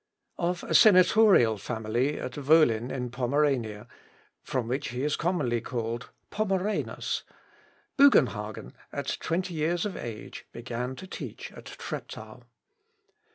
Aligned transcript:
Of 0.39 0.63
a 0.63 0.73
senatorial 0.73 1.59
family 1.59 2.19
at 2.19 2.35
Wollin 2.35 2.89
in 2.89 3.11
Pomerania, 3.11 3.87
from 4.41 4.67
which 4.67 4.87
he 4.89 5.03
is 5.03 5.15
commonly 5.15 5.61
called 5.61 6.09
'Pomeranus', 6.31 7.21
Bugenhagen, 7.99 8.73
at 8.91 9.17
twenty 9.19 9.53
years 9.53 9.85
of 9.85 9.95
age, 9.95 10.47
began 10.51 10.95
to 10.95 11.05
teach 11.05 11.51
at 11.51 11.65
Treptow. 11.65 12.41